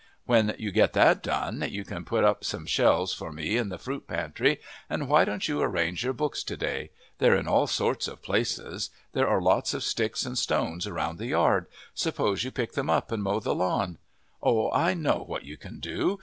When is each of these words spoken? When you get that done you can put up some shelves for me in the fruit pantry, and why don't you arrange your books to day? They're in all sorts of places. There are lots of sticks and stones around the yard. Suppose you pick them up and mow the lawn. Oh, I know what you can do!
When 0.25 0.55
you 0.57 0.71
get 0.71 0.93
that 0.93 1.21
done 1.21 1.63
you 1.69 1.85
can 1.85 2.05
put 2.05 2.23
up 2.23 2.43
some 2.43 2.65
shelves 2.65 3.13
for 3.13 3.31
me 3.31 3.55
in 3.55 3.69
the 3.69 3.77
fruit 3.77 4.07
pantry, 4.07 4.59
and 4.89 5.07
why 5.07 5.25
don't 5.25 5.47
you 5.47 5.61
arrange 5.61 6.03
your 6.03 6.11
books 6.11 6.43
to 6.45 6.57
day? 6.57 6.89
They're 7.19 7.35
in 7.35 7.47
all 7.47 7.67
sorts 7.67 8.07
of 8.07 8.23
places. 8.23 8.89
There 9.13 9.27
are 9.27 9.39
lots 9.39 9.75
of 9.75 9.83
sticks 9.83 10.25
and 10.25 10.35
stones 10.39 10.87
around 10.87 11.19
the 11.19 11.27
yard. 11.27 11.67
Suppose 11.93 12.43
you 12.43 12.49
pick 12.49 12.71
them 12.71 12.89
up 12.89 13.11
and 13.11 13.21
mow 13.21 13.39
the 13.39 13.53
lawn. 13.53 13.99
Oh, 14.41 14.71
I 14.71 14.95
know 14.95 15.23
what 15.27 15.45
you 15.45 15.55
can 15.55 15.79
do! 15.79 16.19